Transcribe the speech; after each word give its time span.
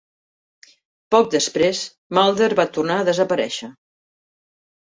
Poc 1.15 1.29
després, 1.35 1.83
Mulder 2.19 2.49
va 2.61 2.67
tornar 2.79 2.99
a 3.03 3.07
desaparèixer. 3.11 3.71